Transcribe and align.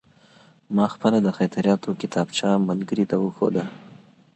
ما 0.75 0.85
خپله 0.93 1.17
د 1.23 1.27
خاطراتو 1.37 1.89
کتابچه 2.01 2.47
ملګري 2.69 3.05
ته 3.11 3.15
وښوده. 3.19 3.63